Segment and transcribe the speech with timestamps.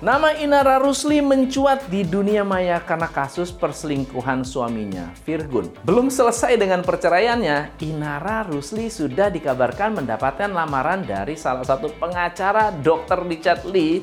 [0.00, 5.68] Nama Inara Rusli mencuat di dunia maya karena kasus perselingkuhan suaminya, Virgun.
[5.84, 13.28] Belum selesai dengan perceraiannya, Inara Rusli sudah dikabarkan mendapatkan lamaran dari salah satu pengacara Dr.
[13.28, 14.00] Richard Lee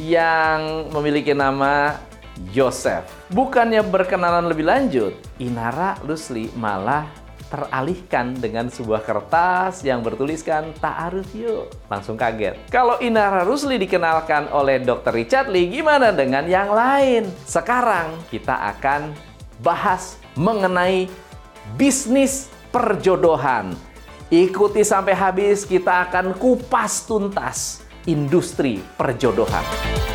[0.00, 2.00] yang memiliki nama
[2.56, 3.04] Yosef.
[3.28, 11.70] Bukannya berkenalan lebih lanjut, Inara Rusli malah teralihkan dengan sebuah kertas yang bertuliskan ta'aruf yuk.
[11.88, 12.56] Langsung kaget.
[12.72, 15.12] Kalau Inara Rusli dikenalkan oleh Dr.
[15.12, 17.28] Richard Lee, gimana dengan yang lain?
[17.44, 19.14] Sekarang kita akan
[19.62, 21.06] bahas mengenai
[21.78, 23.74] bisnis perjodohan.
[24.32, 30.13] Ikuti sampai habis, kita akan kupas tuntas industri perjodohan.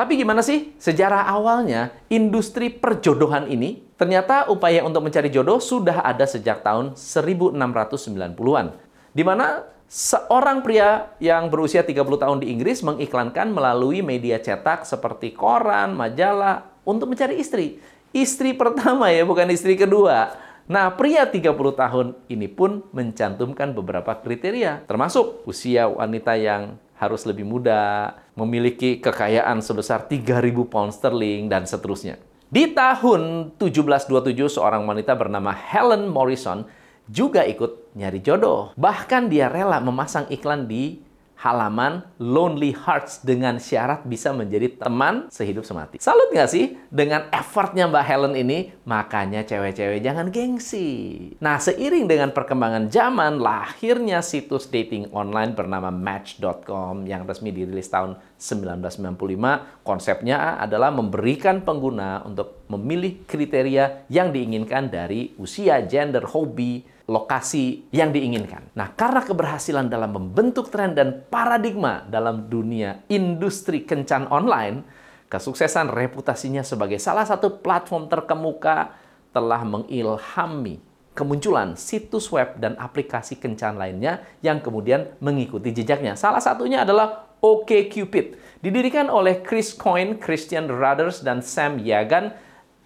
[0.00, 3.84] Tapi gimana sih sejarah awalnya industri perjodohan ini?
[4.00, 8.80] Ternyata upaya untuk mencari jodoh sudah ada sejak tahun 1690-an.
[9.12, 15.36] Di mana seorang pria yang berusia 30 tahun di Inggris mengiklankan melalui media cetak seperti
[15.36, 17.76] koran, majalah untuk mencari istri.
[18.16, 20.32] Istri pertama ya, bukan istri kedua.
[20.64, 21.44] Nah, pria 30
[21.76, 29.62] tahun ini pun mencantumkan beberapa kriteria, termasuk usia wanita yang harus lebih muda, memiliki kekayaan
[29.62, 32.18] sebesar 3.000 pound sterling, dan seterusnya.
[32.50, 36.66] Di tahun 1727, seorang wanita bernama Helen Morrison
[37.06, 38.74] juga ikut nyari jodoh.
[38.74, 40.98] Bahkan dia rela memasang iklan di
[41.40, 45.96] halaman Lonely Hearts dengan syarat bisa menjadi teman sehidup semati.
[45.96, 48.76] Salut nggak sih dengan effortnya Mbak Helen ini?
[48.84, 51.32] Makanya cewek-cewek jangan gengsi.
[51.40, 58.20] Nah, seiring dengan perkembangan zaman, lahirnya situs dating online bernama Match.com yang resmi dirilis tahun
[58.36, 59.80] 1995.
[59.80, 68.14] Konsepnya adalah memberikan pengguna untuk memilih kriteria yang diinginkan dari usia, gender, hobi, lokasi yang
[68.14, 68.70] diinginkan.
[68.78, 74.86] Nah, karena keberhasilan dalam membentuk tren dan paradigma dalam dunia industri kencan online,
[75.26, 78.94] kesuksesan reputasinya sebagai salah satu platform terkemuka
[79.34, 80.78] telah mengilhami
[81.10, 86.14] kemunculan situs web dan aplikasi kencan lainnya yang kemudian mengikuti jejaknya.
[86.14, 88.38] Salah satunya adalah OkCupid.
[88.62, 92.30] Didirikan oleh Chris Coyne, Christian Rudders, dan Sam Yagan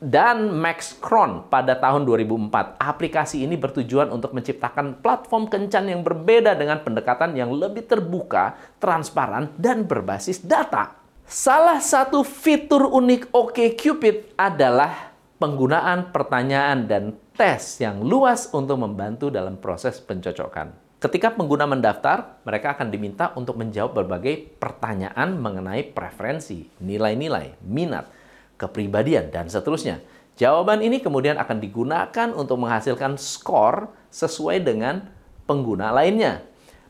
[0.05, 2.77] dan Max Kron pada tahun 2004.
[2.77, 9.49] Aplikasi ini bertujuan untuk menciptakan platform kencan yang berbeda dengan pendekatan yang lebih terbuka, transparan,
[9.57, 10.93] dan berbasis data.
[11.25, 19.57] Salah satu fitur unik OkCupid adalah penggunaan pertanyaan dan tes yang luas untuk membantu dalam
[19.57, 20.85] proses pencocokan.
[21.01, 28.09] Ketika pengguna mendaftar, mereka akan diminta untuk menjawab berbagai pertanyaan mengenai preferensi, nilai-nilai, minat,
[28.57, 30.01] kepribadian, dan seterusnya.
[30.35, 35.07] Jawaban ini kemudian akan digunakan untuk menghasilkan skor sesuai dengan
[35.47, 36.43] pengguna lainnya.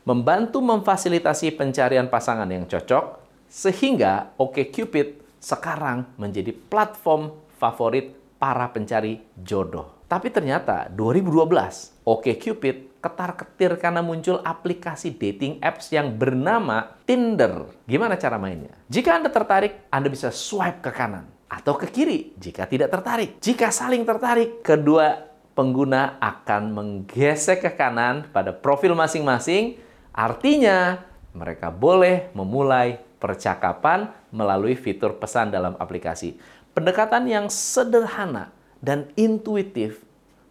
[0.05, 10.05] Membantu memfasilitasi pencarian pasangan yang cocok, sehingga OkCupid sekarang menjadi platform favorit para pencari jodoh.
[10.05, 17.69] Tapi ternyata 2012, OkCupid ketar-ketir karena muncul aplikasi dating apps yang bernama Tinder.
[17.85, 18.73] Gimana cara mainnya?
[18.89, 23.39] Jika Anda tertarik, Anda bisa swipe ke kanan atau ke kiri jika tidak tertarik.
[23.39, 25.23] Jika saling tertarik, kedua
[25.55, 29.79] pengguna akan menggesek ke kanan pada profil masing-masing.
[30.11, 30.99] Artinya,
[31.31, 36.35] mereka boleh memulai percakapan melalui fitur pesan dalam aplikasi.
[36.75, 38.51] Pendekatan yang sederhana
[38.83, 40.03] dan intuitif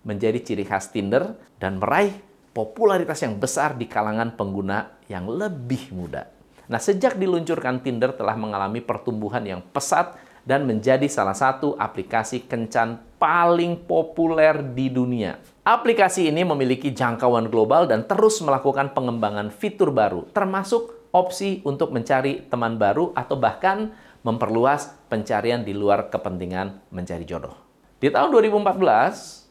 [0.08, 2.16] menjadi ciri khas Tinder dan meraih
[2.56, 6.32] popularitas yang besar di kalangan pengguna yang lebih muda.
[6.64, 13.00] Nah, sejak diluncurkan Tinder telah mengalami pertumbuhan yang pesat dan menjadi salah satu aplikasi kencan
[13.16, 15.40] paling populer di dunia.
[15.64, 22.44] Aplikasi ini memiliki jangkauan global dan terus melakukan pengembangan fitur baru, termasuk opsi untuk mencari
[22.52, 27.56] teman baru atau bahkan memperluas pencarian di luar kepentingan mencari jodoh.
[27.96, 29.48] Di tahun 2014,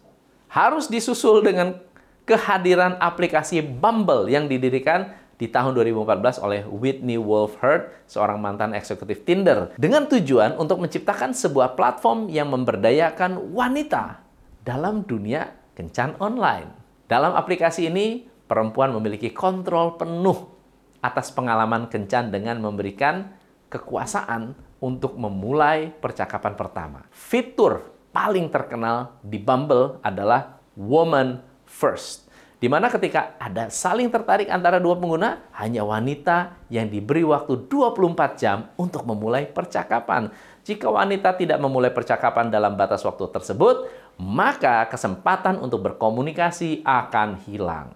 [0.54, 1.82] harus disusul dengan
[2.30, 5.10] kehadiran aplikasi Bumble yang didirikan
[5.44, 11.36] di tahun 2014 oleh Whitney Wolf Herd, seorang mantan eksekutif Tinder, dengan tujuan untuk menciptakan
[11.36, 14.24] sebuah platform yang memberdayakan wanita
[14.64, 16.72] dalam dunia kencan online.
[17.12, 20.48] Dalam aplikasi ini, perempuan memiliki kontrol penuh
[21.04, 23.36] atas pengalaman kencan dengan memberikan
[23.68, 27.04] kekuasaan untuk memulai percakapan pertama.
[27.12, 32.32] Fitur paling terkenal di Bumble adalah Woman First
[32.64, 38.40] di mana ketika ada saling tertarik antara dua pengguna, hanya wanita yang diberi waktu 24
[38.40, 40.32] jam untuk memulai percakapan.
[40.64, 47.92] Jika wanita tidak memulai percakapan dalam batas waktu tersebut, maka kesempatan untuk berkomunikasi akan hilang.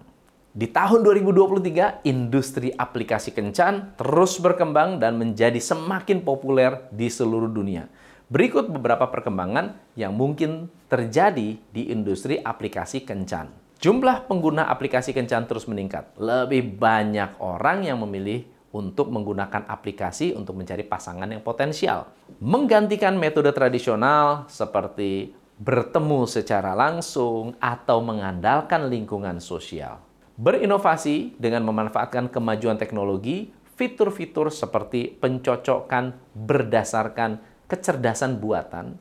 [0.52, 7.88] Di tahun 2023, industri aplikasi kencan terus berkembang dan menjadi semakin populer di seluruh dunia.
[8.28, 13.67] Berikut beberapa perkembangan yang mungkin terjadi di industri aplikasi kencan.
[13.78, 16.14] Jumlah pengguna aplikasi kencan terus meningkat.
[16.18, 18.42] Lebih banyak orang yang memilih
[18.74, 22.10] untuk menggunakan aplikasi untuk mencari pasangan yang potensial.
[22.42, 30.08] Menggantikan metode tradisional seperti bertemu secara langsung atau mengandalkan lingkungan sosial
[30.38, 38.94] berinovasi dengan memanfaatkan kemajuan teknologi, fitur-fitur seperti pencocokan berdasarkan kecerdasan buatan,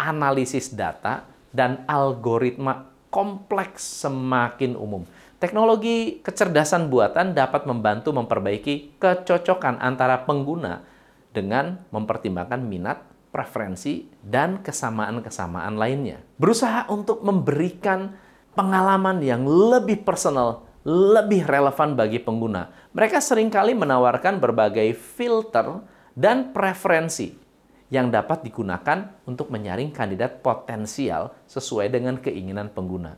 [0.00, 5.04] analisis data, dan algoritma kompleks semakin umum.
[5.38, 10.82] Teknologi kecerdasan buatan dapat membantu memperbaiki kecocokan antara pengguna
[11.30, 12.98] dengan mempertimbangkan minat,
[13.30, 16.18] preferensi, dan kesamaan-kesamaan lainnya.
[16.42, 18.18] Berusaha untuk memberikan
[18.58, 22.72] pengalaman yang lebih personal lebih relevan bagi pengguna.
[22.96, 25.84] Mereka sering kali menawarkan berbagai filter
[26.16, 27.47] dan preferensi
[27.88, 33.16] yang dapat digunakan untuk menyaring kandidat potensial sesuai dengan keinginan pengguna.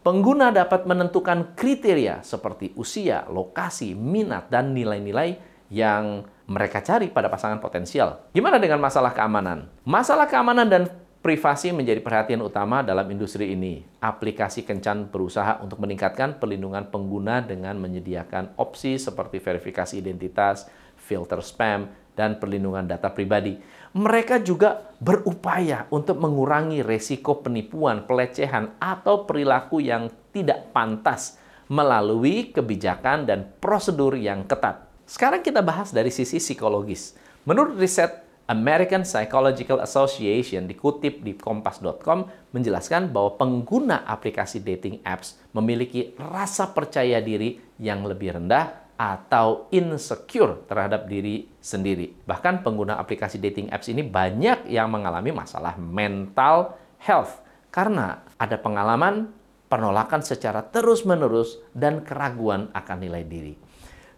[0.00, 5.36] Pengguna dapat menentukan kriteria seperti usia, lokasi, minat, dan nilai-nilai
[5.70, 8.26] yang mereka cari pada pasangan potensial.
[8.32, 9.68] Gimana dengan masalah keamanan?
[9.84, 10.88] Masalah keamanan dan
[11.20, 13.84] Privasi menjadi perhatian utama dalam industri ini.
[14.00, 20.64] Aplikasi Kencan berusaha untuk meningkatkan perlindungan pengguna dengan menyediakan opsi seperti verifikasi identitas,
[21.10, 23.58] filter spam, dan perlindungan data pribadi.
[23.90, 33.26] Mereka juga berupaya untuk mengurangi resiko penipuan, pelecehan, atau perilaku yang tidak pantas melalui kebijakan
[33.26, 34.86] dan prosedur yang ketat.
[35.10, 37.18] Sekarang kita bahas dari sisi psikologis.
[37.42, 46.18] Menurut riset American Psychological Association dikutip di kompas.com menjelaskan bahwa pengguna aplikasi dating apps memiliki
[46.18, 52.12] rasa percaya diri yang lebih rendah atau insecure terhadap diri sendiri.
[52.28, 57.40] Bahkan pengguna aplikasi dating apps ini banyak yang mengalami masalah mental health
[57.72, 59.32] karena ada pengalaman
[59.72, 63.54] penolakan secara terus-menerus dan keraguan akan nilai diri.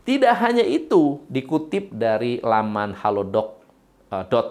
[0.03, 3.63] Tidak hanya itu, dikutip dari laman Halodoc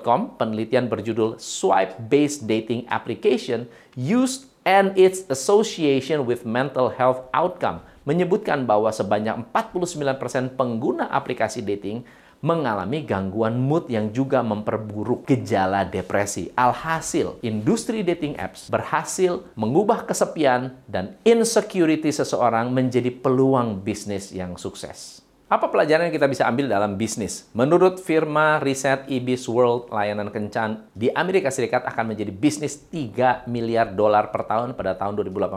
[0.02, 7.82] Com, penelitian berjudul Swipe Based Dating Application Used and its Association with Mental Health Outcome
[8.06, 12.02] menyebutkan bahwa sebanyak 49% pengguna aplikasi dating
[12.42, 16.50] mengalami gangguan mood yang juga memperburuk gejala depresi.
[16.58, 25.22] Alhasil, industri dating apps berhasil mengubah kesepian dan insecurity seseorang menjadi peluang bisnis yang sukses.
[25.52, 27.52] Apa pelajaran yang kita bisa ambil dalam bisnis?
[27.52, 33.92] Menurut firma riset Ibis World, layanan kencan di Amerika Serikat akan menjadi bisnis 3 miliar
[33.92, 35.52] dolar per tahun pada tahun 2018.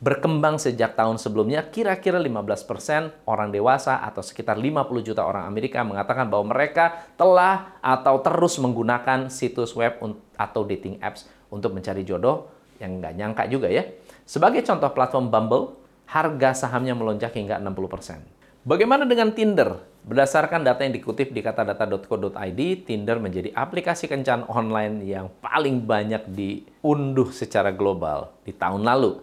[0.00, 6.32] Berkembang sejak tahun sebelumnya, kira-kira 15% orang dewasa atau sekitar 50 juta orang Amerika mengatakan
[6.32, 10.00] bahwa mereka telah atau terus menggunakan situs web
[10.40, 12.48] atau dating apps untuk mencari jodoh
[12.80, 13.84] yang nggak nyangka juga ya.
[14.24, 15.76] Sebagai contoh platform Bumble,
[16.08, 18.40] harga sahamnya melonjak hingga 60%.
[18.62, 19.74] Bagaimana dengan Tinder?
[20.06, 27.34] Berdasarkan data yang dikutip di katadata.co.id, Tinder menjadi aplikasi kencan online yang paling banyak diunduh
[27.34, 29.18] secara global di tahun lalu.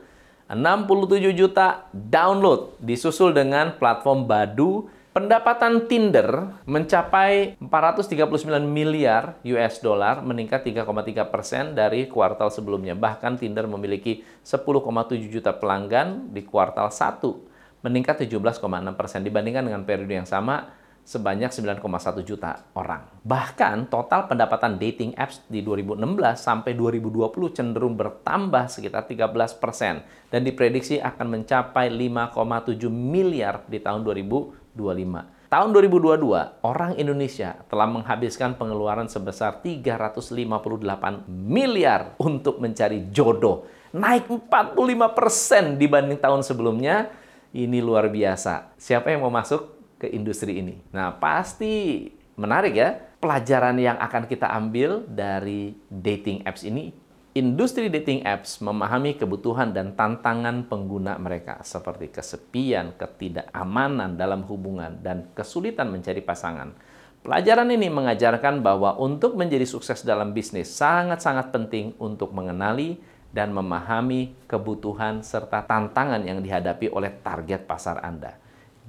[0.51, 4.91] 67 juta download disusul dengan platform Badu.
[5.15, 12.91] Pendapatan Tinder mencapai 439 miliar US dollar, meningkat 3,3 persen dari kuartal sebelumnya.
[12.91, 14.83] Bahkan Tinder memiliki 10,7
[15.31, 17.48] juta pelanggan di kuartal 1
[17.85, 18.59] meningkat 17,6
[18.95, 23.01] persen dibandingkan dengan periode yang sama sebanyak 9,1 juta orang.
[23.25, 30.45] Bahkan total pendapatan dating apps di 2016 sampai 2020 cenderung bertambah sekitar 13 persen dan
[30.45, 35.39] diprediksi akan mencapai 5,7 miliar di tahun 2025.
[35.49, 43.65] Tahun 2022, orang Indonesia telah menghabiskan pengeluaran sebesar 358 miliar untuk mencari jodoh.
[43.89, 47.09] Naik 45% dibanding tahun sebelumnya
[47.53, 48.77] ini luar biasa.
[48.77, 50.81] Siapa yang mau masuk ke industri ini?
[50.93, 52.05] Nah, pasti
[52.37, 52.89] menarik ya.
[53.19, 56.95] Pelajaran yang akan kita ambil dari dating apps ini,
[57.35, 65.35] industri dating apps memahami kebutuhan dan tantangan pengguna mereka seperti kesepian, ketidakamanan dalam hubungan, dan
[65.35, 66.71] kesulitan mencari pasangan.
[67.19, 74.33] Pelajaran ini mengajarkan bahwa untuk menjadi sukses dalam bisnis sangat-sangat penting untuk mengenali dan memahami
[74.49, 78.37] kebutuhan serta tantangan yang dihadapi oleh target pasar Anda.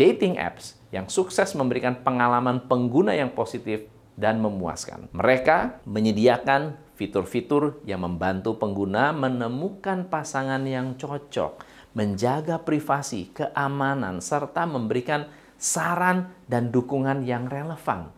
[0.00, 3.84] Dating apps yang sukses memberikan pengalaman pengguna yang positif
[4.16, 5.12] dan memuaskan.
[5.12, 11.64] Mereka menyediakan fitur-fitur yang membantu pengguna menemukan pasangan yang cocok,
[11.96, 18.12] menjaga privasi, keamanan, serta memberikan saran dan dukungan yang relevan.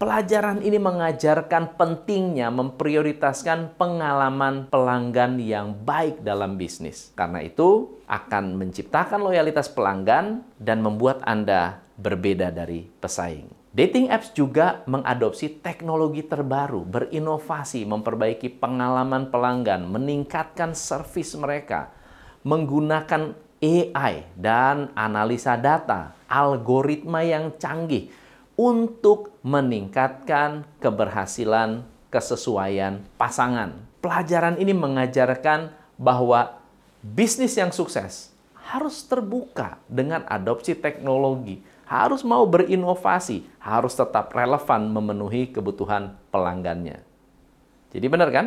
[0.00, 7.12] Pelajaran ini mengajarkan pentingnya memprioritaskan pengalaman pelanggan yang baik dalam bisnis.
[7.12, 13.52] Karena itu, akan menciptakan loyalitas pelanggan dan membuat Anda berbeda dari pesaing.
[13.76, 21.92] Dating apps juga mengadopsi teknologi terbaru, berinovasi, memperbaiki pengalaman pelanggan, meningkatkan servis mereka,
[22.40, 28.08] menggunakan AI dan analisa data, algoritma yang canggih
[28.60, 31.80] untuk meningkatkan keberhasilan
[32.12, 33.72] kesesuaian pasangan.
[34.04, 36.60] Pelajaran ini mengajarkan bahwa
[37.00, 45.48] bisnis yang sukses harus terbuka dengan adopsi teknologi, harus mau berinovasi, harus tetap relevan memenuhi
[45.48, 47.00] kebutuhan pelanggannya.
[47.96, 48.46] Jadi benar kan?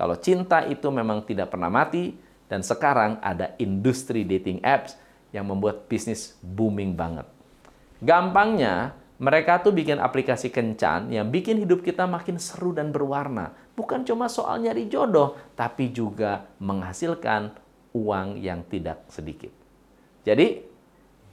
[0.00, 2.16] Kalau cinta itu memang tidak pernah mati,
[2.48, 4.96] dan sekarang ada industri dating apps
[5.36, 7.28] yang membuat bisnis booming banget.
[8.00, 13.52] Gampangnya, mereka tuh bikin aplikasi kencan yang bikin hidup kita makin seru dan berwarna.
[13.76, 17.52] Bukan cuma soal nyari jodoh, tapi juga menghasilkan
[17.92, 19.52] uang yang tidak sedikit.
[20.24, 20.64] Jadi,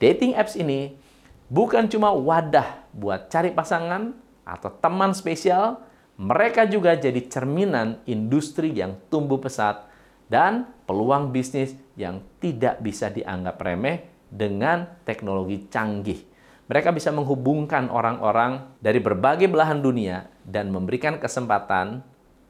[0.03, 0.99] dating apps ini
[1.47, 4.11] bukan cuma wadah buat cari pasangan
[4.43, 5.79] atau teman spesial,
[6.19, 9.87] mereka juga jadi cerminan industri yang tumbuh pesat
[10.27, 16.35] dan peluang bisnis yang tidak bisa dianggap remeh dengan teknologi canggih.
[16.67, 22.03] Mereka bisa menghubungkan orang-orang dari berbagai belahan dunia dan memberikan kesempatan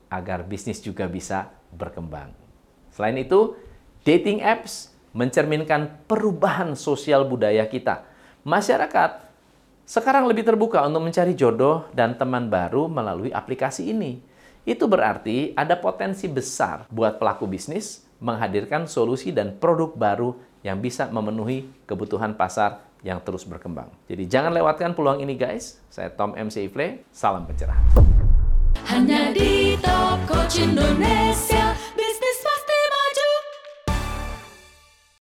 [0.10, 2.34] agar bisnis juga bisa berkembang.
[2.90, 3.54] Selain itu,
[4.02, 8.10] dating apps mencerminkan perubahan sosial budaya kita.
[8.42, 9.30] Masyarakat
[9.86, 14.18] sekarang lebih terbuka untuk mencari jodoh dan teman baru melalui aplikasi ini.
[14.68, 21.08] Itu berarti ada potensi besar buat pelaku bisnis menghadirkan solusi dan produk baru yang bisa
[21.08, 23.90] memenuhi kebutuhan pasar yang terus berkembang.
[24.08, 25.82] Jadi jangan lewatkan peluang ini guys.
[25.92, 27.84] Saya Tom MC Ifle, salam pencerahan.
[28.88, 30.22] Hanya di Top
[30.56, 31.67] Indonesia.